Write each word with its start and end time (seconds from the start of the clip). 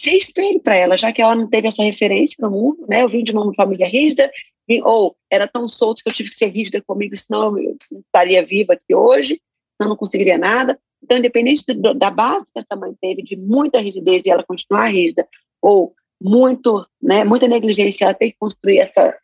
se 0.00 0.16
espelhe 0.16 0.58
para 0.58 0.74
ela, 0.74 0.96
já 0.96 1.12
que 1.12 1.20
ela 1.20 1.34
não 1.34 1.46
teve 1.46 1.68
essa 1.68 1.82
referência 1.82 2.36
no 2.40 2.50
mundo, 2.50 2.86
né? 2.88 3.02
Eu 3.02 3.08
vim 3.08 3.22
de 3.22 3.32
uma 3.32 3.52
família 3.54 3.86
rígida, 3.86 4.30
ou 4.82 5.14
era 5.30 5.46
tão 5.46 5.68
solto 5.68 6.02
que 6.02 6.08
eu 6.08 6.14
tive 6.14 6.30
que 6.30 6.36
ser 6.36 6.46
rígida 6.46 6.80
comigo, 6.80 7.14
senão 7.14 7.58
eu 7.58 7.76
estaria 7.92 8.42
viva 8.42 8.72
aqui 8.72 8.94
hoje, 8.94 9.38
senão 9.76 9.90
não 9.90 9.96
conseguiria 9.96 10.38
nada. 10.38 10.78
Então, 11.02 11.18
independente 11.18 11.64
do, 11.66 11.92
da 11.92 12.10
base 12.10 12.46
que 12.46 12.58
essa 12.58 12.74
mãe 12.80 12.94
teve, 12.98 13.22
de 13.22 13.36
muita 13.36 13.78
rigidez 13.78 14.22
e 14.24 14.30
ela 14.30 14.42
continuar 14.42 14.88
rígida, 14.88 15.28
ou 15.60 15.94
muito, 16.18 16.86
né, 17.02 17.22
muita 17.22 17.46
negligência, 17.46 18.04
ela 18.04 18.14
tem 18.14 18.30
que 18.30 18.38
construir 18.38 18.78
essa, 18.78 19.14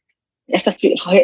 essa, 0.46 0.77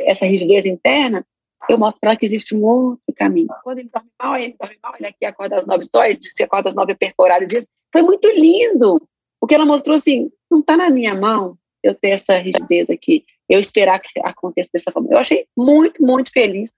essa 0.06 0.24
rigidez 0.24 0.64
interna, 0.64 1.26
eu 1.68 1.76
mostro 1.76 2.00
para 2.00 2.10
ela 2.10 2.18
que 2.18 2.24
existe 2.24 2.56
um 2.56 2.64
outro 2.64 3.14
caminho. 3.14 3.48
Quando 3.62 3.80
ele 3.80 3.90
dorme 3.92 4.10
mal, 4.20 4.36
ele 4.36 4.56
dorme 4.58 4.78
mal, 4.82 4.94
ele 4.98 5.08
aqui 5.08 5.26
acorda 5.26 5.56
às 5.56 5.66
nove 5.66 5.84
só, 5.84 6.04
ele 6.04 6.16
disse 6.16 6.42
acorda 6.42 6.70
às 6.70 6.74
nove 6.74 6.94
percorado 6.94 7.46
diz. 7.46 7.66
Foi 7.92 8.02
muito 8.02 8.26
lindo, 8.28 9.00
porque 9.42 9.56
ela 9.56 9.66
mostrou 9.66 9.96
assim, 9.96 10.30
não 10.48 10.60
está 10.60 10.76
na 10.76 10.88
minha 10.88 11.16
mão 11.16 11.58
eu 11.82 11.96
ter 11.96 12.10
essa 12.10 12.38
rigidez 12.38 12.88
aqui, 12.88 13.24
eu 13.48 13.58
esperar 13.58 13.98
que 13.98 14.08
aconteça 14.22 14.70
dessa 14.72 14.92
forma. 14.92 15.08
Eu 15.10 15.18
achei 15.18 15.46
muito, 15.58 16.00
muito 16.00 16.30
feliz 16.32 16.74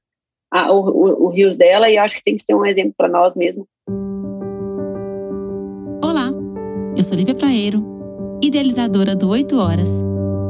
a, 0.50 0.72
o, 0.72 0.80
o, 0.88 1.24
o 1.26 1.28
Rios 1.28 1.58
dela 1.58 1.90
e 1.90 1.98
acho 1.98 2.16
que 2.16 2.24
tem 2.24 2.36
que 2.36 2.42
ser 2.42 2.54
um 2.54 2.64
exemplo 2.64 2.94
para 2.96 3.06
nós 3.06 3.36
mesmo. 3.36 3.68
Olá, 6.02 6.30
eu 6.96 7.02
sou 7.02 7.18
Lívia 7.18 7.34
Praeiro, 7.34 7.84
idealizadora 8.42 9.14
do 9.14 9.28
8 9.28 9.58
Horas, 9.58 10.02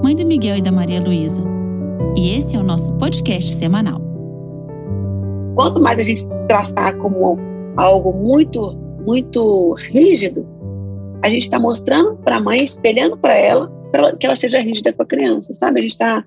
mãe 0.04 0.14
do 0.14 0.24
Miguel 0.24 0.58
e 0.58 0.62
da 0.62 0.70
Maria 0.70 1.02
Luísa. 1.02 1.42
E 2.16 2.36
esse 2.36 2.54
é 2.54 2.60
o 2.60 2.62
nosso 2.62 2.96
podcast 2.96 3.52
semanal. 3.52 4.00
Quanto 5.56 5.82
mais 5.82 5.98
a 5.98 6.04
gente 6.04 6.24
tratar 6.46 6.96
como 6.98 7.36
algo 7.76 8.12
muito, 8.12 8.72
muito 9.04 9.72
rígido, 9.72 10.46
a 11.24 11.30
gente 11.30 11.44
está 11.44 11.58
mostrando 11.58 12.16
para 12.18 12.36
a 12.36 12.40
mãe, 12.40 12.62
espelhando 12.62 13.16
para 13.16 13.32
ela, 13.32 13.70
pra 13.90 14.14
que 14.14 14.26
ela 14.26 14.36
seja 14.36 14.60
rígida 14.60 14.92
com 14.92 15.02
a 15.02 15.06
criança, 15.06 15.54
sabe? 15.54 15.80
A 15.80 15.82
gente 15.82 15.92
está 15.92 16.22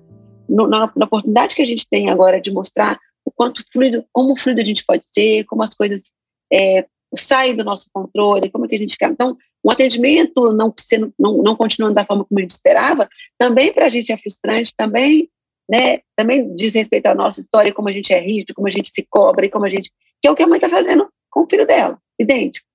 na, 0.48 0.90
na, 0.96 1.04
oportunidade 1.04 1.54
que 1.54 1.62
a 1.62 1.66
gente 1.66 1.86
tem 1.88 2.10
agora 2.10 2.40
de 2.40 2.50
mostrar 2.50 2.98
o 3.24 3.30
quanto 3.30 3.62
fluido, 3.72 4.04
como 4.12 4.36
fluido 4.36 4.60
a 4.60 4.64
gente 4.64 4.84
pode 4.84 5.06
ser, 5.06 5.44
como 5.44 5.62
as 5.62 5.72
coisas 5.72 6.10
é, 6.52 6.84
saem 7.16 7.54
do 7.54 7.62
nosso 7.62 7.88
controle, 7.92 8.50
como 8.50 8.64
é 8.64 8.68
que 8.68 8.74
a 8.74 8.78
gente. 8.78 8.96
Então, 9.00 9.36
um 9.64 9.70
atendimento 9.70 10.52
não, 10.52 10.74
sendo, 10.76 11.14
não, 11.16 11.38
não 11.44 11.54
continuando 11.54 11.94
da 11.94 12.04
forma 12.04 12.24
como 12.24 12.40
a 12.40 12.42
gente 12.42 12.50
esperava, 12.50 13.08
também 13.38 13.72
para 13.72 13.86
a 13.86 13.88
gente 13.88 14.10
é 14.10 14.16
frustrante, 14.16 14.74
também 14.76 15.30
né, 15.70 16.00
também 16.16 16.52
diz 16.56 16.74
respeito 16.74 17.06
à 17.06 17.14
nossa 17.14 17.38
história, 17.38 17.72
como 17.72 17.88
a 17.88 17.92
gente 17.92 18.12
é 18.12 18.18
rígido, 18.18 18.52
como 18.52 18.66
a 18.66 18.70
gente 18.70 18.90
se 18.90 19.06
cobra 19.08 19.46
e 19.46 19.50
como 19.50 19.64
a 19.64 19.70
gente. 19.70 19.92
que 20.20 20.26
é 20.26 20.30
o 20.30 20.34
que 20.34 20.42
a 20.42 20.46
mãe 20.48 20.56
está 20.56 20.68
fazendo 20.68 21.08
com 21.30 21.42
o 21.42 21.46
filho 21.48 21.66
dela, 21.66 22.00
idêntico. 22.18 22.66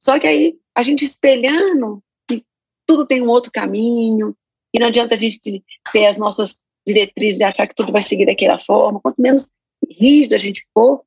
Só 0.00 0.16
que 0.20 0.28
aí 0.28 0.54
a 0.76 0.82
gente 0.82 1.04
espelhando 1.04 2.02
que 2.28 2.44
tudo 2.86 3.06
tem 3.06 3.22
um 3.22 3.28
outro 3.28 3.50
caminho, 3.50 4.36
e 4.74 4.78
não 4.78 4.88
adianta 4.88 5.14
a 5.14 5.18
gente 5.18 5.64
ter 5.90 6.06
as 6.06 6.18
nossas 6.18 6.66
diretrizes 6.86 7.40
e 7.40 7.44
achar 7.44 7.66
que 7.66 7.74
tudo 7.74 7.92
vai 7.92 8.02
seguir 8.02 8.26
daquela 8.26 8.58
forma. 8.58 9.00
Quanto 9.00 9.20
menos 9.20 9.54
rígido 9.90 10.34
a 10.34 10.38
gente 10.38 10.66
for, 10.74 11.02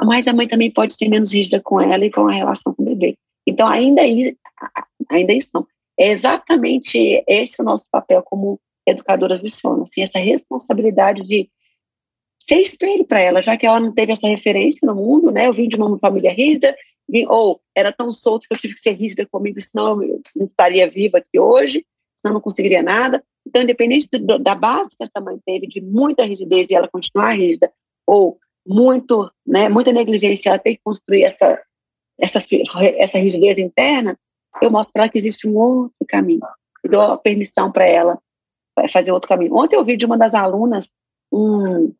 mais 0.00 0.26
a 0.26 0.32
mãe 0.32 0.48
também 0.48 0.70
pode 0.70 0.94
ser 0.94 1.08
menos 1.08 1.32
rígida 1.32 1.60
com 1.60 1.80
ela 1.80 2.04
e 2.04 2.10
com 2.10 2.26
a 2.26 2.32
relação 2.32 2.74
com 2.74 2.82
o 2.82 2.86
bebê. 2.86 3.16
Então, 3.46 3.68
ainda, 3.68 4.02
ainda 4.02 5.32
isso 5.32 5.50
não. 5.54 5.66
É 5.98 6.08
exatamente 6.08 7.22
esse 7.28 7.60
o 7.62 7.64
nosso 7.64 7.88
papel 7.90 8.22
como 8.24 8.58
educadoras 8.86 9.40
de 9.40 9.50
sono, 9.50 9.84
assim, 9.84 10.02
essa 10.02 10.18
responsabilidade 10.18 11.22
de 11.22 11.48
ser 12.40 12.56
espelho 12.56 13.04
para 13.04 13.20
ela, 13.20 13.40
já 13.40 13.56
que 13.56 13.64
ela 13.64 13.78
não 13.78 13.92
teve 13.92 14.10
essa 14.10 14.26
referência 14.26 14.84
no 14.86 14.96
mundo, 14.96 15.30
né? 15.30 15.46
Eu 15.46 15.52
vim 15.52 15.68
de 15.68 15.76
uma 15.76 15.96
família 15.98 16.32
rígida, 16.32 16.74
ou 17.28 17.60
era 17.74 17.92
tão 17.92 18.12
solto 18.12 18.46
que 18.48 18.54
eu 18.54 18.58
tive 18.58 18.74
que 18.74 18.80
ser 18.80 18.92
rígida 18.92 19.26
comigo, 19.26 19.60
senão 19.60 20.02
eu 20.02 20.20
não 20.36 20.46
estaria 20.46 20.88
viva 20.88 21.18
aqui 21.18 21.38
hoje, 21.38 21.84
senão 22.16 22.34
não 22.34 22.40
conseguiria 22.40 22.82
nada. 22.82 23.22
Então, 23.46 23.62
independente 23.62 24.08
do, 24.10 24.38
da 24.38 24.54
base 24.54 24.96
que 24.96 25.02
essa 25.02 25.20
mãe 25.20 25.38
teve, 25.44 25.66
de 25.66 25.80
muita 25.80 26.24
rigidez 26.24 26.70
e 26.70 26.74
ela 26.74 26.88
continuar 26.88 27.32
rígida, 27.32 27.72
ou 28.06 28.38
muito, 28.66 29.30
né, 29.46 29.68
muita 29.68 29.92
negligência, 29.92 30.50
ela 30.50 30.58
tem 30.58 30.76
que 30.76 30.82
construir 30.84 31.24
essa, 31.24 31.60
essa, 32.18 32.38
essa 32.96 33.18
rigidez 33.18 33.58
interna, 33.58 34.18
eu 34.60 34.70
mostro 34.70 34.92
para 34.92 35.02
ela 35.02 35.12
que 35.12 35.18
existe 35.18 35.48
um 35.48 35.56
outro 35.56 36.06
caminho. 36.08 36.40
E 36.84 36.88
dou 36.88 37.00
a 37.00 37.18
permissão 37.18 37.70
para 37.70 37.84
ela 37.84 38.18
fazer 38.90 39.12
outro 39.12 39.28
caminho. 39.28 39.54
Ontem 39.54 39.76
eu 39.76 39.84
vi 39.84 39.96
de 39.96 40.06
uma 40.06 40.16
das 40.16 40.34
alunas 40.34 40.92
um, 41.32 41.92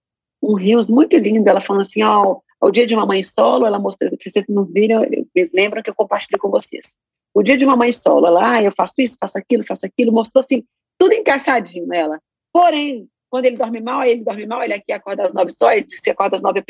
um 0.43 0.55
rios 0.55 0.89
muito 0.89 1.17
lindo, 1.17 1.49
ela 1.49 1.61
falando 1.61 1.83
assim, 1.83 2.03
ó, 2.03 2.39
o 2.63 2.71
dia 2.71 2.87
de 2.87 2.95
uma 2.95 3.05
mãe 3.05 3.23
solo, 3.23 3.67
ela 3.67 3.79
mostrou, 3.79 4.11
vocês 4.21 4.45
não 4.49 4.65
viram, 4.65 5.05
lembram 5.53 5.83
que 5.83 5.91
eu 5.91 5.95
compartilhei 5.95 6.39
com 6.39 6.49
vocês. 6.49 6.95
O 7.35 7.43
dia 7.43 7.57
de 7.57 7.65
uma 7.65 7.77
mãe 7.77 7.91
solo, 7.91 8.27
ela, 8.27 8.53
ah, 8.53 8.63
eu 8.63 8.71
faço 8.77 9.01
isso, 9.01 9.17
faço 9.19 9.37
aquilo, 9.37 9.65
faço 9.65 9.85
aquilo, 9.85 10.13
mostrou 10.13 10.41
assim, 10.41 10.63
tudo 10.97 11.15
encaixadinho 11.15 11.87
nela. 11.87 12.21
Porém, 12.53 13.09
quando 13.29 13.47
ele 13.47 13.57
dorme 13.57 13.81
mal, 13.81 14.05
ele 14.05 14.23
dorme 14.23 14.47
mal, 14.47 14.63
ele 14.63 14.75
aqui 14.75 14.93
acorda 14.93 15.25
às 15.25 15.33
nove 15.33 15.51
só, 15.51 15.73
ele 15.73 15.87
se 15.89 16.11
acorda 16.11 16.37
às 16.37 16.43
nove 16.43 16.63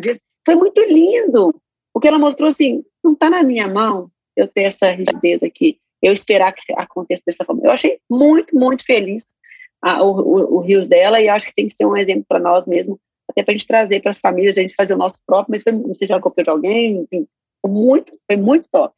diz, 0.00 0.20
foi 0.44 0.54
muito 0.54 0.82
lindo, 0.82 1.54
porque 1.94 2.08
ela 2.08 2.18
mostrou 2.18 2.48
assim, 2.48 2.84
não 3.02 3.12
está 3.12 3.30
na 3.30 3.42
minha 3.42 3.66
mão 3.66 4.10
eu 4.36 4.46
ter 4.46 4.62
essa 4.64 4.90
rigidez 4.90 5.42
aqui, 5.42 5.78
eu 6.02 6.12
esperar 6.12 6.52
que 6.52 6.72
aconteça 6.76 7.22
dessa 7.26 7.44
forma. 7.44 7.62
Eu 7.64 7.70
achei 7.70 7.98
muito, 8.10 8.54
muito 8.54 8.84
feliz 8.84 9.36
a, 9.80 10.02
o, 10.02 10.10
o, 10.10 10.56
o, 10.56 10.58
Rios 10.60 10.86
dela 10.86 11.20
e 11.20 11.28
acho 11.28 11.46
que 11.46 11.54
tem 11.54 11.66
que 11.66 11.74
ser 11.74 11.86
um 11.86 11.96
exemplo 11.96 12.24
para 12.28 12.38
nós 12.38 12.66
mesmo, 12.66 13.00
até 13.30 13.42
para 13.42 13.52
a 13.52 13.56
gente 13.56 13.66
trazer 13.66 14.00
para 14.00 14.10
as 14.10 14.20
famílias, 14.20 14.56
a 14.56 14.62
gente 14.62 14.74
fazer 14.74 14.94
o 14.94 14.98
nosso 14.98 15.20
próprio, 15.26 15.52
mas 15.52 15.62
foi, 15.62 15.72
não 15.72 15.94
sei 15.94 16.06
se 16.06 16.12
ela 16.12 16.22
copiou 16.22 16.44
de 16.44 16.50
alguém, 16.50 17.02
enfim, 17.02 17.26
foi 17.60 17.70
muito, 17.70 18.18
foi 18.26 18.36
muito 18.36 18.68
top. 18.70 18.94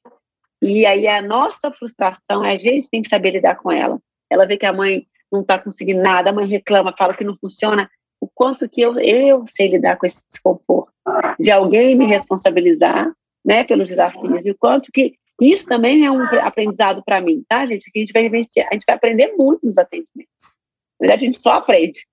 E 0.63 0.85
aí 0.85 1.07
a 1.07 1.23
nossa 1.23 1.71
frustração, 1.73 2.43
a 2.43 2.57
gente 2.57 2.89
tem 2.91 3.03
que 3.03 3.09
saber 3.09 3.31
lidar 3.31 3.57
com 3.57 3.73
ela. 3.73 3.99
Ela 4.31 4.47
vê 4.47 4.57
que 4.57 4.67
a 4.67 4.73
mãe 4.73 5.07
não 5.33 5.41
está 5.41 5.59
conseguindo 5.59 6.03
nada, 6.03 6.31
a 6.31 6.33
mãe 6.33 6.47
reclama, 6.47 6.95
fala 6.97 7.15
que 7.15 7.25
não 7.25 7.35
funciona, 7.35 7.91
o 8.21 8.29
quanto 8.29 8.69
que 8.69 8.81
eu, 8.81 8.99
eu 9.01 9.45
sei 9.47 9.69
lidar 9.69 9.97
com 9.97 10.05
esse 10.05 10.27
desconforto, 10.27 10.93
de 11.39 11.51
alguém 11.51 11.95
me 11.95 12.07
responsabilizar, 12.07 13.11
né, 13.45 13.65
pelos 13.65 13.89
desafios, 13.89 14.45
e 14.45 14.51
o 14.51 14.59
quanto 14.59 14.93
que 14.93 15.15
isso 15.41 15.67
também 15.67 16.05
é 16.05 16.11
um 16.11 16.23
aprendizado 16.43 17.03
para 17.03 17.21
mim, 17.21 17.43
tá, 17.49 17.65
gente? 17.65 17.91
Que 17.91 17.99
a 17.99 18.03
gente 18.03 18.13
vai 18.13 18.25
vivenciar, 18.25 18.69
a 18.71 18.75
gente 18.75 18.85
vai 18.87 18.97
aprender 18.97 19.35
muito 19.39 19.65
nos 19.65 19.79
atendimentos. 19.79 20.59
Na 21.01 21.07
verdade, 21.07 21.25
a 21.25 21.27
gente 21.27 21.39
só 21.39 21.53
aprende. 21.53 22.07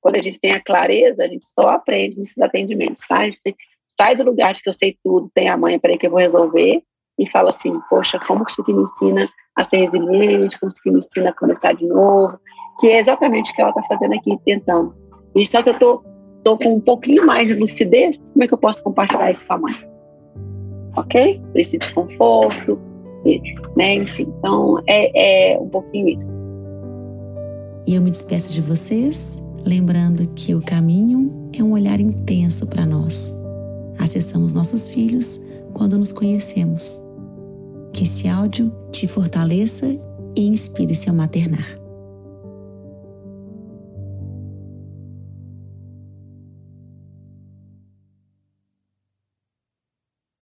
Quando 0.00 0.16
a 0.16 0.22
gente 0.22 0.40
tem 0.40 0.52
a 0.52 0.62
clareza, 0.62 1.24
a 1.24 1.28
gente 1.28 1.44
só 1.44 1.70
aprende 1.70 2.18
nesses 2.18 2.38
atendimentos, 2.38 3.06
tá? 3.06 3.24
Gente 3.24 3.56
sai 3.98 4.16
do 4.16 4.24
lugar 4.24 4.52
de 4.52 4.62
que 4.62 4.68
eu 4.68 4.72
sei 4.72 4.96
tudo, 5.04 5.30
tem 5.34 5.48
a 5.48 5.56
mãe, 5.56 5.78
peraí 5.78 5.98
que 5.98 6.06
eu 6.06 6.10
vou 6.10 6.20
resolver, 6.20 6.82
e 7.18 7.30
fala 7.30 7.50
assim, 7.50 7.78
poxa, 7.90 8.18
como 8.26 8.44
que 8.44 8.50
isso 8.50 8.62
aqui 8.62 8.72
me 8.72 8.82
ensina 8.82 9.28
a 9.54 9.64
ser 9.64 9.76
resiliente, 9.76 10.58
como 10.58 10.68
isso 10.68 10.78
aqui 10.80 10.90
me 10.90 10.98
ensina 10.98 11.30
a 11.30 11.34
começar 11.34 11.74
de 11.74 11.86
novo, 11.86 12.38
que 12.80 12.88
é 12.88 12.98
exatamente 12.98 13.52
o 13.52 13.54
que 13.54 13.60
ela 13.60 13.70
está 13.70 13.82
fazendo 13.82 14.14
aqui, 14.14 14.38
tentando. 14.46 14.94
E 15.34 15.44
só 15.44 15.62
que 15.62 15.68
eu 15.68 15.78
tô, 15.78 16.02
tô 16.42 16.56
com 16.56 16.76
um 16.76 16.80
pouquinho 16.80 17.26
mais 17.26 17.46
de 17.46 17.54
lucidez, 17.54 18.30
como 18.30 18.44
é 18.44 18.48
que 18.48 18.54
eu 18.54 18.58
posso 18.58 18.82
compartilhar 18.82 19.30
isso 19.30 19.46
com 19.46 19.52
a 19.52 19.58
mãe? 19.58 19.74
Ok? 20.96 21.42
Esse 21.54 21.76
desconforto, 21.76 22.80
né? 23.76 23.94
Enfim, 23.94 24.32
então 24.38 24.82
é, 24.86 25.52
é 25.52 25.58
um 25.58 25.68
pouquinho 25.68 26.08
isso. 26.08 26.49
E 27.86 27.94
eu 27.94 28.02
me 28.02 28.10
despeço 28.10 28.52
de 28.52 28.60
vocês, 28.60 29.42
lembrando 29.64 30.26
que 30.34 30.54
o 30.54 30.60
caminho 30.60 31.50
é 31.52 31.62
um 31.62 31.72
olhar 31.72 32.00
intenso 32.00 32.66
para 32.66 32.86
nós. 32.86 33.38
Acessamos 33.98 34.52
nossos 34.52 34.88
filhos 34.88 35.40
quando 35.72 35.98
nos 35.98 36.12
conhecemos. 36.12 37.02
Que 37.92 38.04
esse 38.04 38.28
áudio 38.28 38.72
te 38.92 39.06
fortaleça 39.06 39.86
e 40.36 40.46
inspire 40.46 40.94
seu 40.94 41.12
maternar. 41.12 41.74